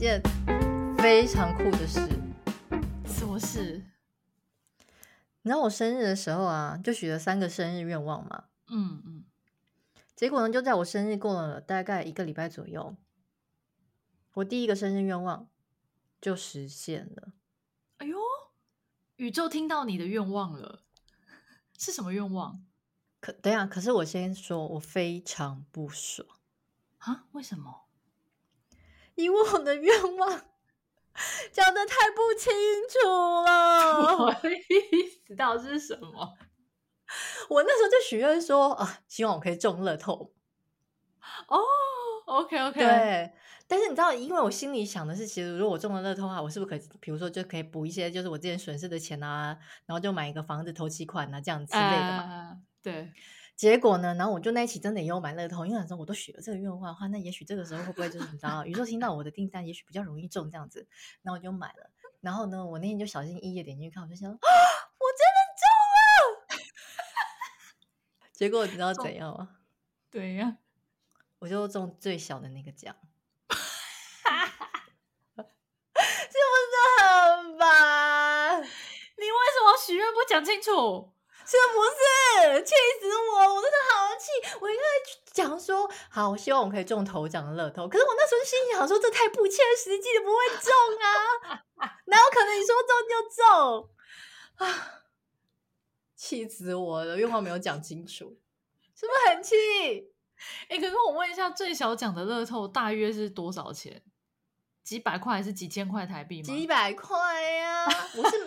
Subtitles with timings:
[0.00, 0.18] 件
[0.96, 2.00] 非常酷的事。
[3.04, 3.84] 什么事？
[5.42, 8.44] 你知道我生日的时候啊，就许了三个生日愿望嘛。
[8.68, 9.24] 嗯嗯。
[10.16, 12.96] 结果呢，就在我生日过了大概一个礼拜左右，
[14.32, 15.50] 我第一个生日愿望
[16.18, 17.34] 就实现了。
[17.98, 18.16] 哎呦，
[19.16, 20.80] 宇宙听到你的愿望了，
[21.78, 22.64] 是什么愿望？
[23.20, 26.26] 可等下，可是我先说，我非常不爽
[27.00, 27.26] 啊！
[27.32, 27.89] 为什么？
[29.22, 30.30] 因为我的愿望
[31.52, 32.52] 讲的太不清
[32.88, 33.08] 楚
[33.44, 34.16] 了。
[34.26, 36.36] 我的意思到底是什么？
[37.50, 40.32] 我那时候就许愿说啊，希望我可以中乐透。
[41.48, 41.58] 哦
[42.26, 43.32] ，OK OK，对。
[43.66, 49.56] 但是你知道，因为我心里想的是，其实如果我中了乐透的话，我是不是可以，比如说就可以补一些，就是我之前损失的钱啊，
[49.86, 52.52] 然后就买一个房子投期款啊，这样之类的嘛。
[52.52, 53.12] Uh, 对。
[53.60, 60.88] 结果呢，然后我就那一期真的也有买乐透，因为那时候我都许了这个愿望的话，那也许这个时候会不会就是你知道，宇宙听到我的订单，也许比较容易中这样子，
[61.20, 61.90] 然后我就买了。
[62.22, 64.40] 然后呢，我那天就小心翼翼的点进去看，我就想，啊，我
[65.12, 66.64] 真的中了！
[68.32, 69.58] 结果你知道怎样吗？
[70.10, 70.56] 对呀，
[71.40, 72.96] 我就中最小的那个奖，
[75.36, 78.62] 是不是很烦？
[78.62, 81.12] 你为什么许愿不讲清楚？
[81.50, 83.54] 是不是气死我？
[83.54, 84.56] 我真的好气！
[84.60, 84.82] 我应该
[85.32, 87.88] 讲说，好，我希望我可以中头奖的乐透。
[87.88, 91.90] 可是我那时候心想说，这太不切实际了，不会中啊！
[92.06, 93.90] 哪有可能你说中就中
[94.58, 95.02] 啊？
[96.14, 97.16] 气死我了！
[97.16, 98.38] 愿望没有讲清楚，
[98.94, 99.56] 是不是很气？
[100.68, 104.00] 哎、欸，可是我问一下，最小奖的乐透大约是多少钱？
[104.90, 106.46] 几百块还是几千块台币吗？
[106.52, 107.88] 几百块呀、啊！
[108.16, 108.44] 我是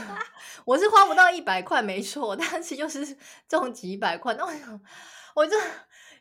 [0.64, 3.14] 我是花不到一百块，没错，但是就是
[3.46, 4.80] 中几百块，那我就
[5.34, 5.54] 我就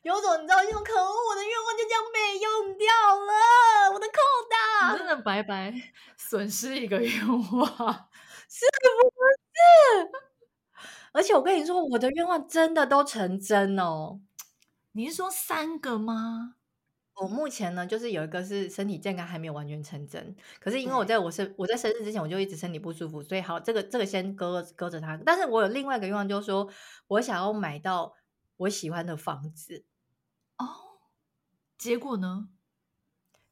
[0.02, 4.14] 有种你知道，就可恶，我的愿望就这样被用掉了，我的扣
[4.50, 5.74] 打，真的白白
[6.20, 7.40] 损失一个愿望，
[8.50, 9.10] 是不
[9.56, 10.12] 是？
[11.14, 14.20] 而且我跟你说，我的愿望真的都成真哦。
[14.92, 16.56] 你是说三个吗？
[17.22, 25.16] 我目前呢，就是有一个是身体健康还没有完全成真，可是因为我在我生我在生日之前我就一直身体不舒服，所以好，这个这个先搁搁着它。
[25.24, 26.68] 但是我有另外一个愿望，就是说
[27.08, 28.14] 我想要买到
[28.58, 29.86] 我喜欢的房子。
[30.58, 30.66] 哦，
[31.78, 32.50] 结果呢？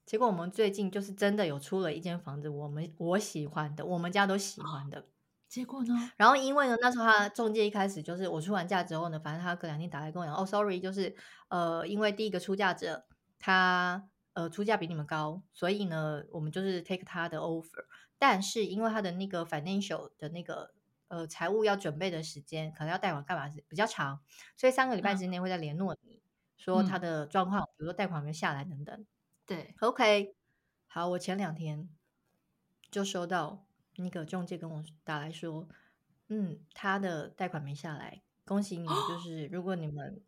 [0.03, 4.99] 结果我们最近就是真的有出了一间房子，我们我喜欢的，我们家都喜欢的。
[5.01, 5.03] 哦
[5.49, 6.11] 结果呢？
[6.15, 11.15] 然后因为呢，那时候他中介一开始就是我出完价之后呢，反正他隔两天打来跟我讲，哦，sorry，就是
[11.47, 13.03] 呃，因为第一个出价者
[13.39, 17.85] 他呃出价比你们高，所以呢，我们就是 take 他的 offer。
[18.19, 20.73] 但是因为他的那个 financial 的那个
[21.07, 24.19] 呃财务要准备的时间，可能要贷款干嘛是比较长，
[24.55, 26.21] 所以三个礼拜之内会再联络你，嗯、
[26.57, 29.05] 说他的状况，比如说贷款有没有下来等等。
[29.45, 30.35] 对，OK，
[30.87, 31.89] 好，我前两天
[32.91, 33.65] 就收到。
[33.95, 35.67] 那个中介跟我打来说，
[36.29, 40.23] 嗯，他的贷款没下来，恭喜你，就 是如果你们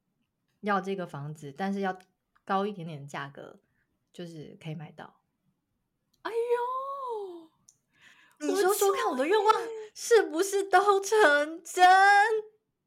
[0.60, 1.98] 要这个房子，但是要
[2.52, 3.62] 高一点点的价格，
[4.12, 5.22] 就是可以买到。
[6.24, 7.50] 哎呦，
[8.46, 9.54] 你说说看，我的愿望
[9.94, 11.88] 是不是都成真？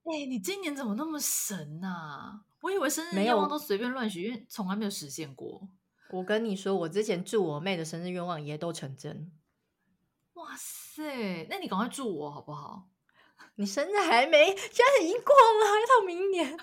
[0.03, 2.45] 哎，你今年怎么那么神啊？
[2.61, 5.67] 我以为生日愿望都随便乱许，因为从来没有实现过。
[6.11, 9.33] 我跟你说，我之前祝我妹的生日愿望也都成真。
[10.35, 12.91] 哇塞，那你赶快祝我好不好？
[13.55, 16.55] 你生日还没，现在已经过了，还到明年。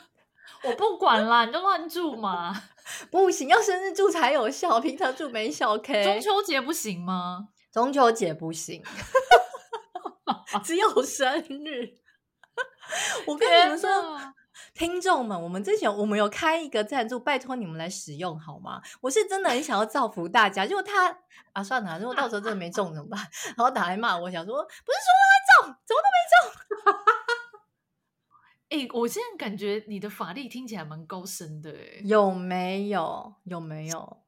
[0.64, 2.64] 我不管啦，你就乱住嘛。
[3.10, 5.78] 不行，要生日住才有效，平常住没效。
[5.78, 7.48] K，中秋节不行吗？
[7.72, 8.84] 中秋节不行，
[10.64, 11.94] 只有生日。
[13.26, 13.90] 我跟你们说。
[14.74, 18.82] 听众们，我们之前我们有开一个赞助，拜托你们来使用好吗？
[19.02, 20.66] 我是真的很想要造福大家。
[20.66, 21.18] 如果他
[21.52, 23.20] 啊，算了，如果到时候真的没中怎么办？
[23.58, 27.21] 然后打来骂我，想说不是说他会中，怎么都没中。
[28.72, 33.36] 哎、欸，我现在感觉你的法力听起来蛮高深的，哎，有没有？
[33.44, 34.24] 有没有？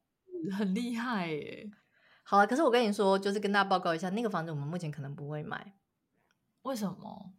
[0.52, 1.64] 很厉害，哎。
[2.26, 5.74] 好了，可是我跟你说，就是跟大家报告一下，那个房子我们目前可能不会买。
[6.64, 7.34] 为什么？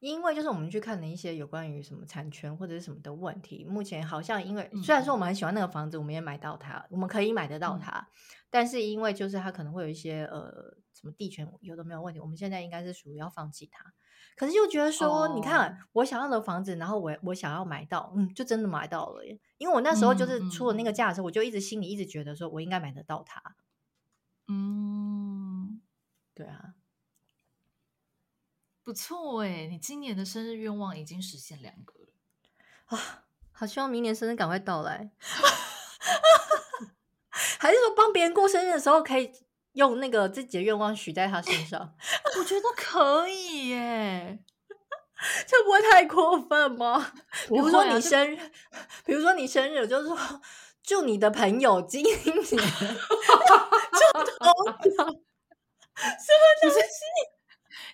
[0.00, 8.08] 因为就是我们去看了一些有关于什么产权或者是什么的问题，目前好像因为虽然说我们很喜欢那个房子，我们也买到它，我们可以买得到它，
[8.48, 13.92] 但是因为就是它可能会有一些呃什么地权有的没有问题，我们现在应该是属于要放弃它。
[14.36, 19.38] 可是又觉得说，你看我想要的房子，然后我我想要买到，嗯，就真的买到了耶。
[19.58, 23.42] 因为我那时候就是出了那个价的时候，我就一直心里一直觉得说我应该买得到它。
[24.48, 25.82] 嗯，
[26.34, 26.74] 对啊。
[28.90, 32.08] 不错哎，你今年的生日愿望已经实现两个了
[32.86, 33.22] 啊！
[33.52, 35.12] 好希望明年生日赶快到来，
[37.30, 39.30] 还 还是说帮别人过生日的时候可以
[39.74, 41.94] 用那个自己的愿望许在他身上？
[42.36, 44.40] 我觉得可以耶，
[45.46, 47.12] 这不会太过分吗？
[47.48, 48.50] 比如说你生日，啊、
[49.04, 50.18] 比如说你生日，就是说
[50.82, 52.52] 祝你的朋友今年就头奖，
[54.96, 56.80] 什么东西？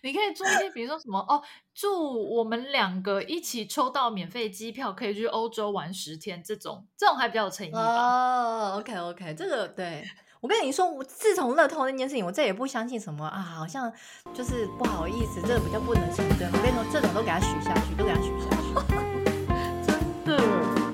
[0.02, 1.42] 你可以做一些，比如说什么哦，
[1.74, 7.80] 祝我们两个一起抽到免费机票，可以去欧洲玩十天，这种这种还比较有诚意吧？
[7.80, 10.04] 哦，OK OK，这个对，
[10.40, 13.92] 我跟你说，我自从乐透那件事情，我再也不相信什么啊，好像
[14.34, 16.48] 就是不好意思，这个比较不能成真。
[16.52, 18.56] 我跟你说，这种都给他许下去，都给他许下去。